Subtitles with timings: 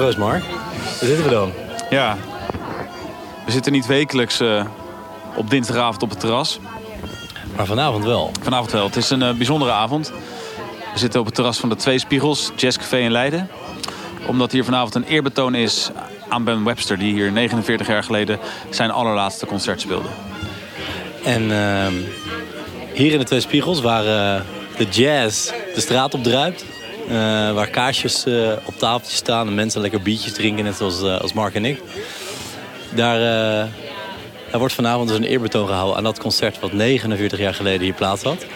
[0.00, 0.42] Proost Mark.
[0.44, 1.52] Waar zitten we dan?
[1.90, 2.16] Ja,
[3.44, 4.64] we zitten niet wekelijks uh,
[5.36, 6.58] op dinsdagavond op het terras.
[7.56, 8.30] Maar vanavond wel.
[8.42, 8.84] Vanavond wel.
[8.84, 10.12] Het is een uh, bijzondere avond.
[10.92, 13.48] We zitten op het terras van de Twee Spiegels, Jazzcafé in Leiden.
[14.26, 15.90] Omdat hier vanavond een eerbetoon is
[16.28, 16.98] aan Ben Webster...
[16.98, 18.38] die hier 49 jaar geleden
[18.70, 20.08] zijn allerlaatste concert speelde.
[21.24, 21.86] En uh,
[22.94, 24.44] hier in de Twee Spiegels, waar uh,
[24.76, 26.64] de jazz de straat op druipt...
[27.10, 27.16] Uh,
[27.52, 31.54] waar kaarsjes uh, op tafeltjes staan en mensen lekker biertjes drinken, net zoals als Mark
[31.54, 31.82] en ik.
[32.94, 33.68] Daar,
[34.52, 38.22] wordt vanavond dus een eerbetoon gehouden aan dat concert wat 49 jaar geleden hier plaats
[38.22, 38.46] had.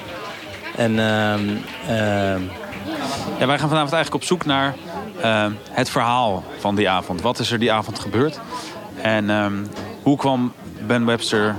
[0.77, 1.49] En ehm,
[1.89, 2.41] ehm,
[3.39, 4.75] wij gaan vanavond eigenlijk op zoek naar
[5.21, 7.21] ehm, het verhaal van die avond.
[7.21, 8.41] Wat is er die avond gebeurd?
[9.03, 9.31] En
[10.03, 10.53] hoe kwam
[10.87, 11.57] Ben Webster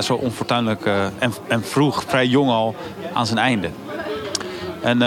[0.00, 0.86] zo onfortuinlijk
[1.18, 2.74] en, en, vroeg, vrij jong al,
[3.12, 3.68] aan zijn einde?
[4.82, 4.98] En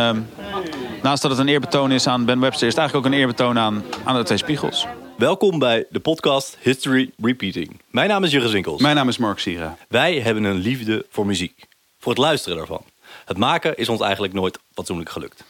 [1.02, 2.68] naast dat het een eerbetoon is aan Ben Webster...
[2.68, 4.88] is het eigenlijk ook een eerbetoon aan, aan de twee spiegels.
[5.18, 7.82] Welkom bij de podcast History Repeating.
[7.90, 8.82] Mijn naam is Jurgen Zinkels.
[8.82, 9.78] Mijn naam is Mark Sira.
[9.88, 11.68] Wij hebben een liefde voor muziek
[12.00, 12.82] voor het luisteren daarvan.
[13.26, 15.44] Het maken is ons eigenlijk nooit fatsoenlijk gelukt.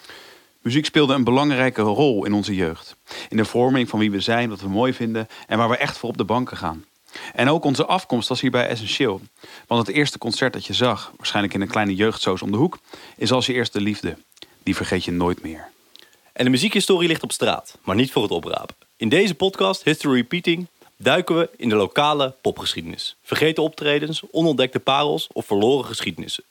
[0.61, 2.95] Muziek speelde een belangrijke rol in onze jeugd.
[3.29, 5.97] In de vorming van wie we zijn, wat we mooi vinden en waar we echt
[5.97, 6.85] voor op de banken gaan.
[7.33, 9.21] En ook onze afkomst was hierbij essentieel.
[9.67, 12.80] Want het eerste concert dat je zag, waarschijnlijk in een kleine jeugdsoos om de hoek,
[13.17, 14.17] is als je eerste liefde.
[14.63, 15.67] Die vergeet je nooit meer.
[16.33, 18.75] En de muziekhistorie ligt op straat, maar niet voor het oprapen.
[18.97, 23.16] In deze podcast, History Repeating, duiken we in de lokale popgeschiedenis.
[23.23, 26.43] Vergeten optredens, onontdekte parels of verloren geschiedenissen.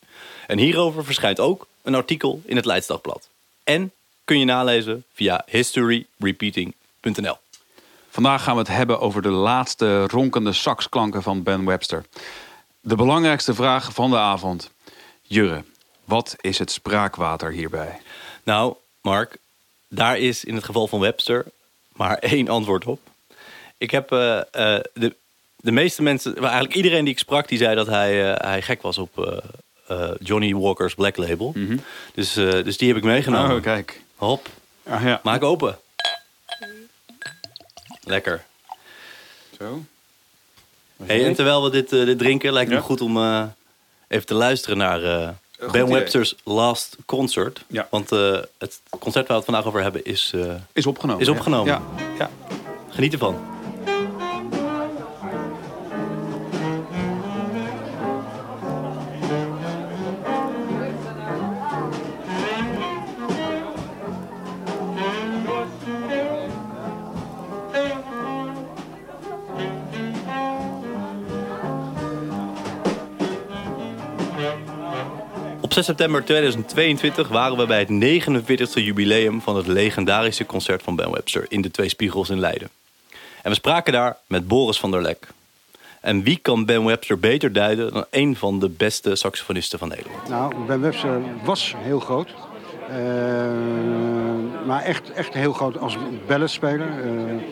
[0.47, 3.29] En hierover verschijnt ook een artikel in het Leidsdagblad.
[3.65, 3.93] En
[4.25, 7.37] kun je nalezen via historyrepeating.nl.
[8.15, 12.05] Vandaag gaan we het hebben over de laatste ronkende saxklanken van Ben Webster.
[12.81, 14.71] De belangrijkste vraag van de avond.
[15.23, 15.65] Jurre,
[16.05, 18.01] wat is het spraakwater hierbij?
[18.43, 19.37] Nou, Mark,
[19.89, 21.45] daar is in het geval van Webster
[21.93, 23.01] maar één antwoord op.
[23.79, 24.19] Ik heb uh,
[24.93, 25.15] de,
[25.57, 28.83] de meeste mensen, eigenlijk iedereen die ik sprak, die zei dat hij, uh, hij gek
[28.83, 29.43] was op
[30.19, 31.53] Johnny Walker's Black Label.
[31.55, 31.81] Mm -hmm.
[32.15, 33.57] dus, dus die heb ik meegenomen.
[33.57, 34.01] Oh, kijk.
[34.17, 34.49] Hop.
[34.83, 35.21] Ah, ja.
[35.23, 35.79] Maak open.
[38.05, 38.45] Lekker.
[39.59, 39.83] Zo.
[41.05, 42.85] Hey, en terwijl we dit, dit drinken, lijkt het ja?
[42.85, 43.17] me goed om
[44.09, 45.35] even te luisteren naar
[45.73, 47.65] Ben Webster's Last Concert.
[47.67, 47.87] Ja.
[47.91, 48.11] Want
[48.59, 50.33] het concert waar we het vandaag over hebben is...
[50.73, 51.23] is opgenomen.
[51.23, 51.73] Is opgenomen.
[51.73, 51.83] Ja.
[52.19, 52.31] ja.
[52.89, 53.54] Geniet ervan.
[75.75, 81.11] 6 september 2022 waren we bij het 49e jubileum van het legendarische concert van Ben
[81.11, 82.69] Webster in de Twee Spiegels in Leiden.
[83.43, 85.29] En we spraken daar met Boris van der Lek.
[86.01, 90.29] En wie kan Ben Webster beter duiden dan een van de beste saxofonisten van Nederland?
[90.29, 92.29] Nou, Ben Webster was heel groot.
[92.91, 92.97] Uh,
[94.67, 95.97] maar echt, echt heel groot als
[96.27, 97.05] balletspeler.
[97.05, 97.43] Uh,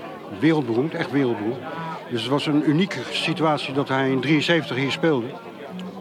[0.40, 1.60] wereldberoemd, echt wereldberoemd.
[2.10, 5.26] Dus het was een unieke situatie dat hij in 73 hier speelde.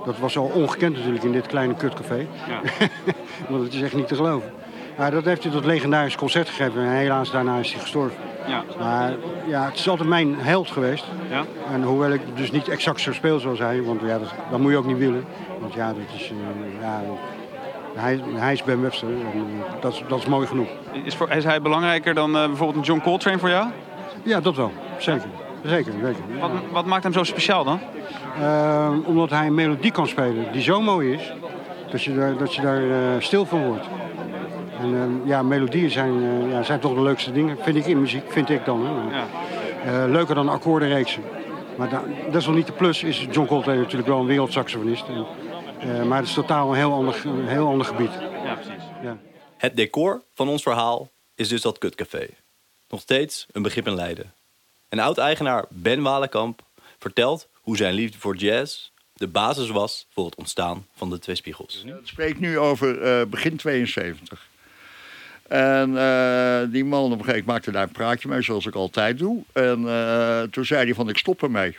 [0.06, 2.28] Dat was al ongekend natuurlijk in dit kleine kutcafé.
[2.48, 2.62] Ja.
[3.50, 4.52] Want het is echt niet te geloven.
[4.98, 6.82] Maar dat heeft hij tot legendarisch concert gegeven.
[6.82, 8.18] En helaas daarna is hij gestorven.
[8.48, 8.64] Ja.
[8.80, 9.14] Maar
[9.48, 11.06] ja, het is altijd mijn held geweest.
[11.30, 11.44] Ja.
[11.72, 13.84] En hoewel ik dus niet exact zo speel zoals hij.
[13.84, 15.26] Want ja, dat, dat moet je ook niet willen.
[15.60, 16.32] Want ja, dat is...
[16.32, 16.38] Uh,
[16.82, 17.02] ja,
[17.96, 19.08] hij, hij is Ben Webster.
[19.08, 20.68] En, uh, dat, is, dat is mooi genoeg.
[21.04, 23.68] Is, voor, is hij belangrijker dan uh, bijvoorbeeld een John Coltrane voor jou?
[24.24, 24.72] Ja, dat wel.
[24.98, 25.28] Zeker.
[25.64, 26.40] Zeker, zeker.
[26.40, 27.80] Wat, wat maakt hem zo speciaal dan?
[28.40, 31.34] Uh, omdat hij een melodie kan spelen die zo mooi is,
[31.92, 33.86] dat je daar, dat je daar uh, stil van wordt.
[34.80, 38.32] En uh, ja, melodieën zijn, ja, zijn toch de leukste dingen, vind ik in muziek,
[38.32, 38.86] vind ik dan.
[38.86, 39.18] Hè.
[39.92, 40.06] Ja.
[40.06, 41.24] leuker dan akkoordenreeksen.
[41.78, 45.06] Maar da, desalniettemin de plus is John Coltrane natuurlijk wel een wereldsaxofonist.
[45.80, 48.12] En, maar het is totaal een heel ander, een heel ander gebied.
[48.44, 48.84] Ja, precies.
[49.04, 49.18] Ja.
[49.58, 52.28] Het decor van ons verhaal is dus dat kutcafé.
[52.90, 54.34] Nog steeds een begrip in Leiden.
[54.92, 56.62] En oud-eigenaar Ben Walenkamp
[57.00, 61.36] vertelt hoe zijn liefde voor jazz de basis was voor het ontstaan van de Twee
[61.36, 61.84] Spiegels.
[61.86, 64.48] Het spreekt nu over uh, begin 72.
[65.48, 68.76] En uh, die man op een gegeven moment maakte daar een praatje mee, zoals ik
[68.76, 69.44] altijd doe.
[69.54, 71.70] En uh, toen zei hij van, ik stop ermee.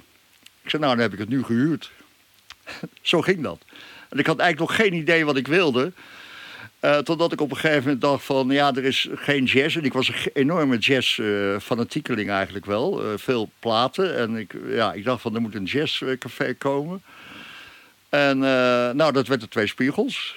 [0.62, 1.90] Ik zei, nou, dan heb ik het nu gehuurd.
[3.02, 3.58] Zo ging dat.
[4.08, 5.92] En ik had eigenlijk nog geen idee wat ik wilde.
[6.84, 9.76] Uh, totdat ik op een gegeven moment dacht van, ja, er is geen jazz.
[9.76, 13.04] En ik was een enorme jazz-fanatiekeling uh, eigenlijk wel.
[13.04, 14.16] Uh, veel platen.
[14.16, 17.02] En ik, ja, ik dacht van, er moet een jazzcafé komen.
[18.08, 18.38] En
[18.96, 20.36] nou, dat werd de Twee Spiegels.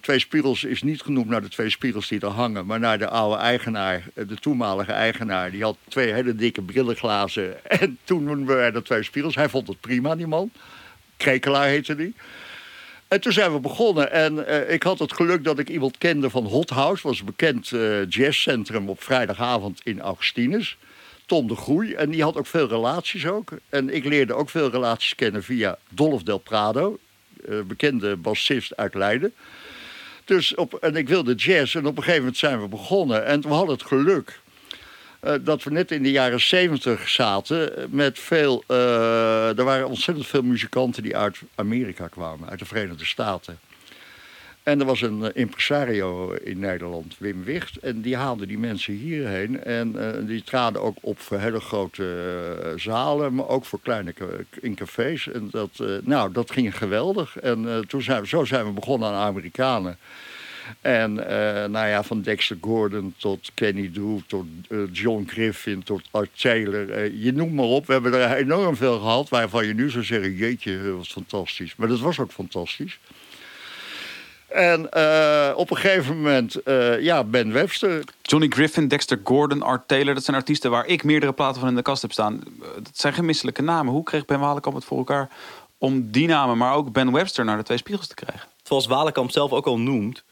[0.00, 3.08] twee Spiegels is niet genoemd naar de twee spiegels die er hangen, maar naar de
[3.08, 5.50] oude eigenaar, de toenmalige eigenaar.
[5.50, 7.64] Die had twee hele dikke brillenglazen.
[7.80, 9.34] En toen noemden we de Twee Spiegels.
[9.34, 10.50] Hij vond het prima, die man.
[11.16, 12.14] Krekelaar heette die.
[13.12, 14.12] En toen zijn we begonnen.
[14.12, 17.06] En uh, ik had het geluk dat ik iemand kende van Hot House.
[17.08, 20.76] was een bekend uh, jazzcentrum op vrijdagavond in Augustinus.
[21.26, 21.94] Tom de Groei.
[21.94, 23.50] En die had ook veel relaties ook.
[23.68, 26.98] En ik leerde ook veel relaties kennen via Dolph Del Prado.
[27.48, 29.32] Uh, bekende bassist uit Leiden.
[30.24, 31.74] Dus op, en ik wilde jazz.
[31.74, 33.24] En op een gegeven moment zijn we begonnen.
[33.24, 34.40] En we hadden het geluk
[35.22, 38.64] uh, dat we net in de jaren zeventig zaten met veel...
[38.68, 43.58] Uh, er waren ontzettend veel muzikanten die uit Amerika kwamen, uit de Verenigde Staten.
[44.62, 47.76] En er was een impresario in Nederland, Wim Wicht.
[47.76, 49.64] En die haalde die mensen hierheen.
[49.64, 49.96] En
[50.26, 54.14] die traden ook op voor hele grote zalen, maar ook voor kleine
[54.60, 55.28] in cafés.
[55.28, 57.38] En dat, nou, dat ging geweldig.
[57.38, 59.98] En toen zijn we, zo zijn we begonnen aan Amerikanen.
[60.80, 61.24] En uh,
[61.64, 66.88] nou ja, van Dexter Gordon tot Kenny Drew, tot uh, John Griffin, tot Art Taylor.
[66.88, 67.86] Uh, je noemt maar op.
[67.86, 70.34] We hebben er enorm veel gehad waarvan je nu zou zeggen...
[70.34, 71.76] jeetje, dat was fantastisch.
[71.76, 72.98] Maar dat was ook fantastisch.
[74.48, 74.80] En
[75.56, 76.56] op een gegeven moment,
[77.00, 78.04] ja, Ben Webster.
[78.22, 80.14] Johnny Griffin, Dexter Gordon, Art Taylor...
[80.14, 82.42] dat zijn artiesten waar ik meerdere platen van in de kast heb staan.
[82.74, 83.92] Dat zijn gemisselijke namen.
[83.92, 85.28] Hoe kreeg Ben Walenkamp het voor elkaar
[85.78, 86.58] om die namen...
[86.58, 88.48] maar ook Ben Webster naar de twee spiegels te krijgen?
[88.62, 90.24] Zoals Walenkamp zelf ook al noemt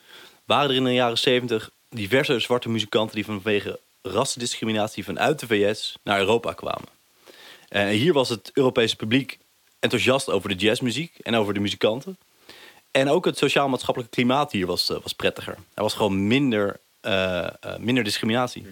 [0.50, 5.96] waren er in de jaren 70 diverse zwarte muzikanten die vanwege rassendiscriminatie vanuit de VS
[6.02, 6.88] naar Europa kwamen.
[7.68, 9.38] En hier was het Europese publiek
[9.78, 12.18] enthousiast over de jazzmuziek en over de muzikanten.
[12.90, 15.56] En ook het sociaal-maatschappelijke klimaat hier was, uh, was prettiger.
[15.74, 17.46] Er was gewoon minder, uh,
[17.78, 18.66] minder discriminatie.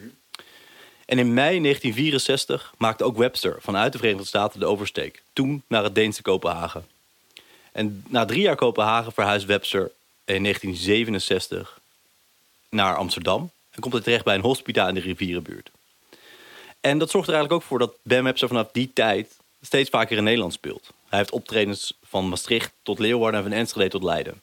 [1.07, 5.23] En in mei 1964 maakte ook Webster vanuit de Verenigde Staten de oversteek.
[5.33, 6.87] Toen naar het Deense Kopenhagen.
[7.73, 9.91] En na drie jaar Kopenhagen verhuisde Webster
[10.35, 11.81] in 1967
[12.69, 13.51] naar Amsterdam.
[13.71, 15.71] En komt hij terecht bij een hospita in de rivierenbuurt.
[16.81, 20.17] En dat zorgt er eigenlijk ook voor dat Ben Webster vanaf die tijd steeds vaker
[20.17, 20.91] in Nederland speelt.
[21.09, 24.41] Hij heeft optredens van Maastricht tot Leeuwarden en van Enschede tot Leiden.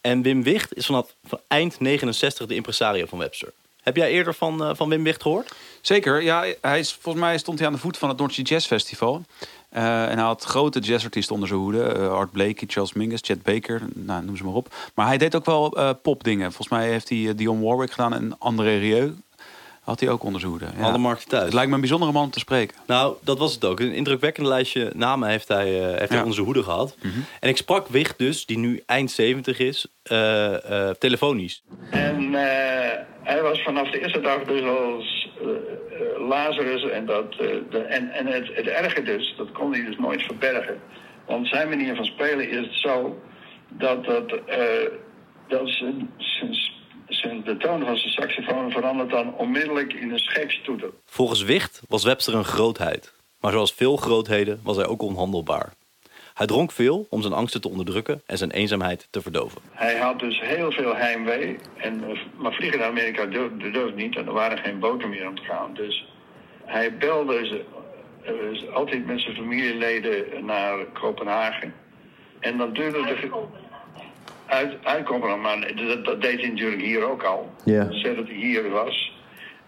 [0.00, 3.52] En Wim Wicht is vanaf van eind 69 de impresario van Webster.
[3.82, 5.52] Heb jij eerder van, uh, van Wim Wicht gehoord?
[5.80, 6.46] Zeker, ja.
[6.60, 9.24] Hij is, volgens mij stond hij aan de voet van het Noordse Jazz Festival.
[9.76, 11.94] Uh, en hij had grote jazzartiesten onder zijn hoede.
[11.98, 14.74] Uh, Art Blakey, Charles Mingus, Chet Baker, nou, noem ze maar op.
[14.94, 16.52] Maar hij deed ook wel uh, popdingen.
[16.52, 19.14] Volgens mij heeft hij Dion Warwick gedaan en André Rieu.
[19.86, 20.68] Had hij ook onder zijn hoede.
[20.76, 20.82] Ja.
[20.82, 21.44] Alle markten thuis.
[21.44, 22.76] Het lijkt me een bijzondere man om te spreken.
[22.86, 23.80] Nou, dat was het ook.
[23.80, 26.06] Een indrukwekkend lijstje namen heeft hij, heeft ja.
[26.08, 26.96] hij onder zijn hoede gehad.
[27.02, 27.24] Mm -hmm.
[27.40, 29.86] En ik sprak Wicht dus, die nu eind 70 is,
[30.98, 31.62] telefonisch.
[31.90, 32.34] En
[33.26, 36.90] hij was vanaf de eerste dag dus als uh, Lazarus.
[36.90, 40.22] En, dat, uh, de, en, en het, het erge dus, dat kon hij dus nooit
[40.22, 40.80] verbergen.
[41.26, 43.22] Want zijn manier van spelen is zo
[43.68, 44.90] dat, dat, uh,
[45.48, 46.10] dat zijn,
[47.44, 50.90] de toon van zijn saxofoon verandert dan onmiddellijk in een scheepstoeter.
[51.04, 53.14] Volgens Wicht was Webster een grootheid.
[53.40, 55.72] Maar zoals veel grootheden was hij ook onhandelbaar.
[56.34, 59.60] Hij dronk veel om zijn angsten te onderdrukken en zijn eenzaamheid te verdoven.
[59.70, 61.58] Hij had dus heel veel heimwee.
[61.76, 62.02] En,
[62.36, 65.42] maar vliegen naar Amerika durfde, durfde niet en er waren geen boten meer om te
[65.42, 65.74] gaan.
[65.74, 66.08] Dus
[66.64, 67.64] hij belde ze,
[68.64, 71.74] uh, altijd met zijn familieleden naar Kopenhagen.
[72.40, 73.30] En dan duurde de...
[74.46, 77.52] Uit, uit Kopenhagen, maar dat, dat, deed hij natuurlijk hier ook al.
[77.64, 77.84] Ja.
[77.84, 79.14] Dat hij hier was.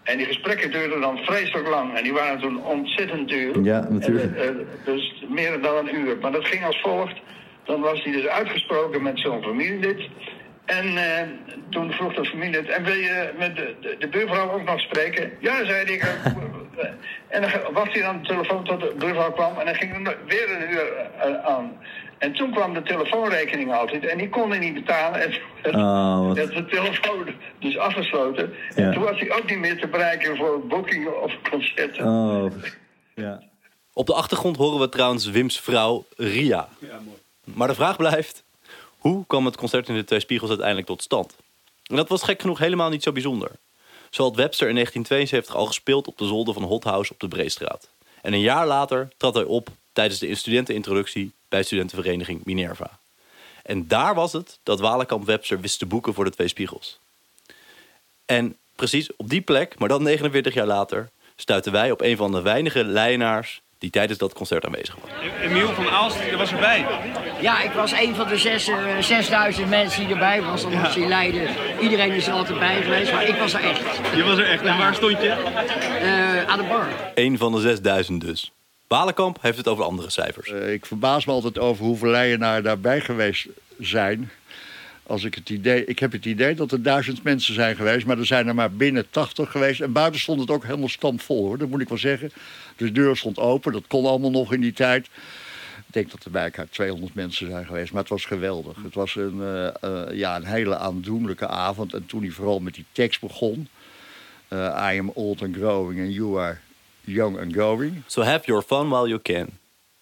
[0.03, 1.95] En die gesprekken duurden dan vreselijk lang.
[1.95, 3.63] En die waren toen ontzettend duur.
[3.63, 4.35] Ja, natuurlijk.
[4.35, 6.17] En, uh, dus meer dan een uur.
[6.21, 7.19] Maar dat ging als volgt.
[7.63, 10.09] Dan was hij dus uitgesproken met zo'n familielid.
[10.65, 11.03] En uh,
[11.69, 12.69] toen vroeg de familielid...
[12.69, 15.31] En wil je met de, de, de buurvrouw ook nog spreken?
[15.39, 16.03] Ja, zei ik.
[17.27, 19.57] en dan wacht hij dan de telefoon tot de buurvrouw kwam.
[19.59, 21.77] En dan ging er weer een uur uh, aan.
[22.19, 25.21] En toen kwam de telefoonrekening altijd en die kon hij niet betalen.
[25.21, 27.27] En toen oh, werd de telefoon
[27.59, 28.53] dus afgesloten.
[28.75, 28.83] Ja.
[28.83, 32.07] En toen was hij ook niet meer te bereiken voor boekingen of concerten.
[32.07, 32.51] Oh,
[33.15, 33.43] ja.
[33.93, 36.67] Op de achtergrond horen we trouwens Wim's vrouw Ria.
[36.79, 37.17] Ja, mooi.
[37.43, 38.43] Maar de vraag blijft,
[38.97, 41.35] hoe kwam het concert in de Twee Spiegels uiteindelijk tot stand?
[41.83, 43.51] En dat was gek genoeg helemaal niet zo bijzonder.
[44.09, 47.27] Zo had Webster in 1972 al gespeeld op de zolder van Hot House op de
[47.27, 47.89] Breestraat.
[48.21, 52.99] En een jaar later trad hij op tijdens de studentenintroductie bij studentenvereniging Minerva.
[53.63, 56.99] En daar was het dat Walenkamp Webster wist te boeken voor de Twee Spiegels.
[58.25, 62.31] En precies op die plek, maar dan 49 jaar later, stuitten wij op een van
[62.31, 65.09] de weinige Leienaars die tijdens dat concert aanwezig was.
[65.41, 66.85] Emiel van Aalst, je was erbij.
[67.41, 70.61] Ja, ik was een van de zes, uh, 6000 mensen die erbij was.
[70.61, 71.49] Dan was in Leiden.
[71.81, 74.15] Iedereen is er altijd bij geweest, maar ik was er echt.
[74.15, 74.63] Je was er echt.
[74.63, 75.27] En waar stond je?
[75.27, 76.87] Uh, aan de bar.
[77.15, 78.51] Eén van de 6000 dus.
[78.89, 80.51] Walenkamp heeft het over andere cijfers.
[80.51, 83.47] Eh, ik verbaas me altijd over hoeveel Leijenaren daarbij geweest
[83.79, 84.29] zijn.
[85.03, 88.17] Als ik, het idee, ik heb het idee dat er duizend mensen zijn geweest, maar
[88.17, 89.81] er zijn er maar binnen 80 geweest.
[89.81, 92.31] En buiten stond het ook helemaal stampvol hoor, dat moet ik wel zeggen.
[92.77, 95.05] De deur stond open, dat kon allemaal nog in die tijd.
[95.87, 98.83] Ik denk dat er bij elkaar 200 mensen zijn geweest, maar het was geweldig.
[98.83, 101.93] Het was een, eh, eh, ja, een hele aandoenlijke avond.
[101.93, 103.67] En toen hij vooral met die tekst begon.
[104.47, 106.57] eh, I am old and growing and you are
[107.09, 108.03] young and going.
[108.07, 109.47] So have your fun while you can.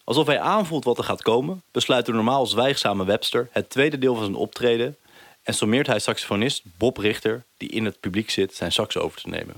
[0.04, 4.16] Alsof hij aanvoelt wat er gaat komen, besluit de normaal zwijgzame Webster het tweede deel
[4.16, 4.96] van zijn optreden
[5.44, 9.30] en sommeert hij saxofonist Bob Richter, die in het publiek zit, zijn sax over te
[9.30, 9.56] nemen.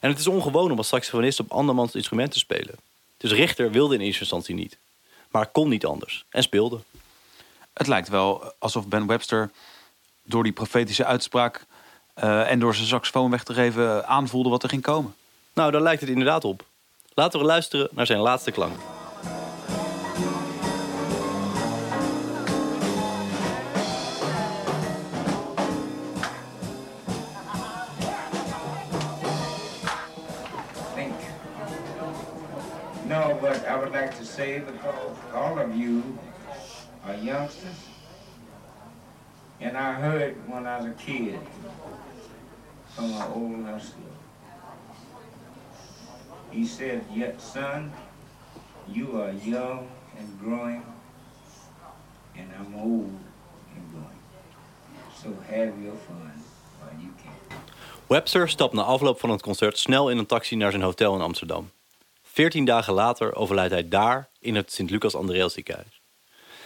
[0.00, 2.74] En het is ongewoon om als saxofonist op andermans instrument te spelen.
[3.16, 4.78] Dus Richter wilde in eerste instantie niet,
[5.28, 6.80] maar kon niet anders en speelde.
[7.72, 9.50] Het lijkt wel alsof Ben Webster
[10.22, 11.66] door die profetische uitspraak
[12.14, 15.14] eh, en door zijn saxofoon weg te geven aanvoelde wat er ging komen.
[15.52, 16.64] Nou, daar lijkt het inderdaad op.
[17.16, 18.76] Laten we luisteren naar zijn laatste klank.
[33.06, 34.94] No, but I would like to say because
[35.34, 36.02] all of you
[37.06, 37.78] are youngsters,
[39.60, 41.38] and I heard when I was a kid
[42.94, 44.03] from an old.
[46.54, 47.92] He said, Yet, son,
[48.86, 50.82] you are young and growing,
[52.36, 53.10] and I'm old
[53.74, 54.20] and going.
[55.22, 56.32] So have your fun
[56.80, 57.58] while you can.
[58.06, 61.20] Webster stapt na afloop van het concert snel in een taxi naar zijn hotel in
[61.20, 61.70] Amsterdam.
[62.22, 66.00] Veertien dagen later overlijdt hij daar in het Sint-Lucas Andreas ziekenhuis.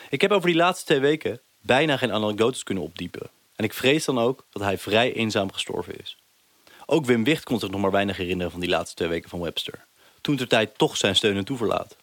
[0.09, 3.30] Ik heb over die laatste twee weken bijna geen anekdotes kunnen opdiepen.
[3.57, 6.18] En ik vrees dan ook dat hij vrij eenzaam gestorven is.
[6.90, 9.40] Ook Wim Wicht kon zich nog maar weinig herinneren van die laatste twee weken van
[9.40, 9.85] Webster.
[10.21, 11.97] Toen ter tijd toch zijn steun en toeverlaat.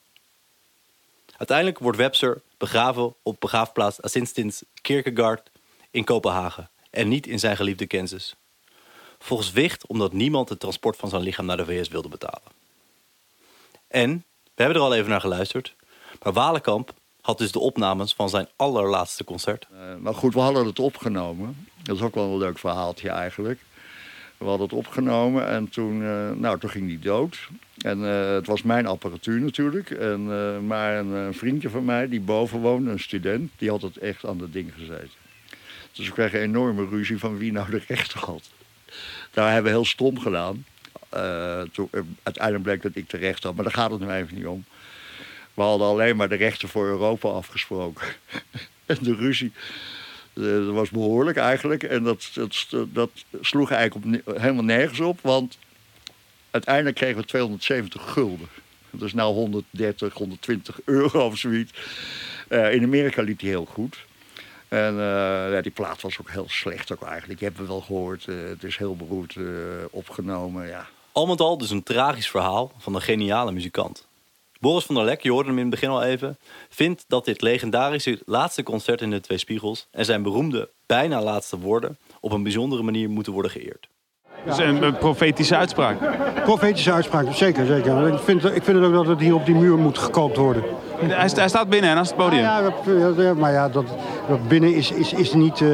[1.38, 5.50] Uiteindelijk wordt Webster begraven op begraafplaats Assistins Kierkegaard
[5.92, 6.70] in Kopenhagen.
[6.90, 8.36] En niet in zijn geliefde Kansas.
[9.20, 12.52] Volgens Wicht omdat niemand het transport van zijn lichaam naar de VS wilde betalen.
[13.88, 15.76] En, we hebben er al even naar geluisterd,
[16.24, 19.68] maar Walenkamp had dus de opnames van zijn allerlaatste concert.
[19.72, 21.68] Eh, maar goed, we hadden het opgenomen.
[21.84, 23.60] Dat is ook wel een leuk verhaaltje eigenlijk.
[24.38, 27.48] We hadden het opgenomen en toen, eh, nou, toen ging hij dood.
[27.78, 29.90] En eh, het was mijn apparatuur natuurlijk.
[29.90, 33.98] En, eh, maar een, vriendje van mij die boven woonde, een student, die had het
[33.98, 35.24] echt aan dat ding gezeten.
[35.92, 38.50] Dus we kregen een enorme ruzie van wie nou de rechter had.
[39.32, 40.66] Daar hebben we heel stom gedaan.
[41.72, 41.90] Toen,
[42.24, 44.66] uiteindelijk bleek dat ik de rechter had, maar daar gaat het nu even niet om.
[45.54, 48.08] We hadden alleen maar de rechten voor Europa afgesproken.
[48.86, 49.54] en de ruzie
[50.36, 51.84] dat was behoorlijk eigenlijk.
[51.84, 53.10] En dat, dat, dat
[53.42, 55.20] sloeg eigenlijk op, helemaal nergens op.
[55.22, 55.58] Want
[56.52, 58.48] uiteindelijk kregen we 270 gulden.
[58.90, 61.72] Dat is nou 130, 120 euro of zoiets.
[62.48, 63.98] Eh, in Amerika liep die heel goed.
[64.68, 67.40] En eh, ja, die plaat was ook heel slecht ook eigenlijk.
[67.40, 68.28] Je hebt het wel gehoord.
[68.28, 69.44] eh, het is heel beroerd eh,
[69.90, 70.68] opgenomen.
[70.68, 70.88] Ja.
[71.12, 74.08] Al met al dus een tragisch verhaal van een geniale muzikant.
[74.66, 76.38] Boris van der Lek, je hoorde hem in het begin al even,
[76.70, 81.60] vindt dat dit legendarische laatste concert in de Twee Spiegels en zijn beroemde bijna laatste
[81.60, 83.88] woorden op een bijzondere manier moeten worden geëerd.
[84.46, 85.98] Dus een, een profetische uitspraak.
[86.44, 87.66] Profetische uitspraak, zeker.
[87.66, 88.08] zeker.
[88.08, 90.64] Ik, vind, ik vind het ook dat het hier op die muur moet gekoopt worden.
[90.98, 92.42] Hij, sta- hij staat binnen en naast het podium.
[92.42, 92.74] Ja, dat,
[93.18, 93.86] ja, maar ja, dat,
[94.28, 95.62] dat binnen is, is, is niet...
[95.62, 95.68] eh,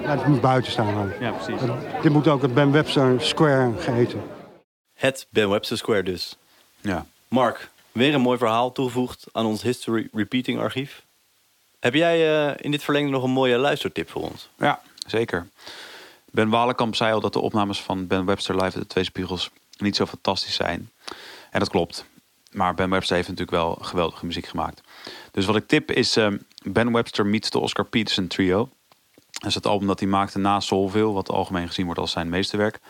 [0.00, 0.94] het moet buiten staan.
[0.94, 1.12] dan.
[1.20, 1.66] Ja, precies.
[1.66, 4.20] Dat- dit moet ook het Ben Webster Square geheten.
[4.94, 6.36] Het Ben Webster Square dus.
[6.80, 7.06] Ja.
[7.28, 11.02] Mark, weer een mooi verhaal toegevoegd aan ons History Repeating archief.
[11.80, 14.48] Heb jij eh, in dit verlengde nog een mooie luistertip voor ons?
[14.58, 15.48] Ja, zeker.
[16.30, 19.96] Ben Walenkamp zei al dat de opnames van Ben Webster live de Twee Spiegels niet
[19.96, 20.90] zo fantastisch zijn.
[21.50, 22.04] En dat klopt.
[22.50, 24.80] Maar Ben Webster heeft natuurlijk wel geweldige muziek gemaakt.
[25.30, 28.68] Dus wat ik tip is ehm, Ben Webster meets de Oscar Peterson Trio.
[29.30, 32.28] Dat is het album dat hij maakte na Soulville, wat algemeen gezien wordt als zijn
[32.28, 32.80] meesterwerk.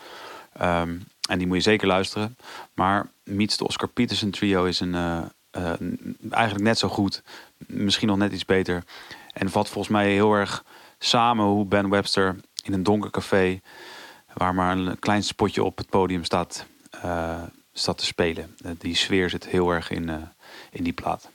[0.53, 0.97] Ehm,
[1.29, 2.37] en die moet je zeker luisteren.
[2.73, 5.79] Maar Meets de Oscar Peterson Trio is een, eh, eh,
[6.29, 7.23] eigenlijk net zo goed.
[7.57, 8.83] Misschien nog net iets beter.
[9.33, 10.63] En vat volgens mij heel erg
[10.99, 13.61] samen hoe Ben Webster in een donker café...
[14.33, 18.57] waar maar een klein spotje op het podium staat, eh, staat te spelen.
[18.77, 20.29] Die sfeer zit heel erg in,
[20.71, 21.29] in die plaat.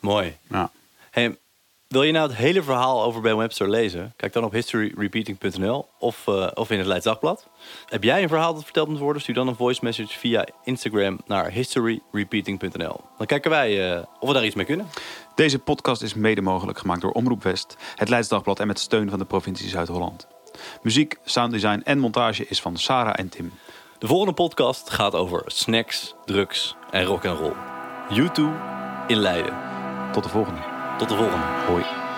[0.00, 0.36] Mooi.
[0.46, 0.70] Ja.
[1.10, 1.38] Hey,
[1.90, 4.12] wil je nou het hele verhaal over Ben Webster lezen?
[4.16, 7.48] Kijk dan op historyrepeating.nl of, eh, of in het Leids Dagblad.
[7.86, 9.22] Heb jij een verhaal dat verteld moet worden?
[9.22, 13.00] Stuur dan een voice message via Instagram naar historyrepeating.nl.
[13.18, 14.86] Dan kijken wij eh, of we daar iets mee kunnen.
[15.34, 19.10] Deze podcast is mede mogelijk gemaakt door Omroep West, het Leids Dagblad en met steun
[19.10, 20.26] van de provincie Zuid-Holland.
[20.82, 23.52] Muziek, sounddesign en montage is van Sarah en Tim.
[23.98, 27.54] De volgende podcast gaat over snacks, drugs en rock and roll.
[28.10, 28.40] U2
[29.06, 29.56] in Leiden.
[30.12, 30.79] Tot de volgende.
[31.00, 31.46] Tot de volgende.
[31.66, 32.09] Hoi.